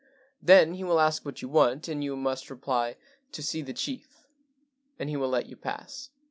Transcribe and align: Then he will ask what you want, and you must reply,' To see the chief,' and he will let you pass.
Then 0.41 0.73
he 0.73 0.83
will 0.83 0.99
ask 0.99 1.23
what 1.23 1.43
you 1.43 1.47
want, 1.47 1.87
and 1.87 2.03
you 2.03 2.15
must 2.17 2.49
reply,' 2.49 2.95
To 3.33 3.43
see 3.43 3.61
the 3.61 3.71
chief,' 3.71 4.25
and 4.97 5.09
he 5.11 5.15
will 5.15 5.29
let 5.29 5.45
you 5.45 5.55
pass. 5.55 6.09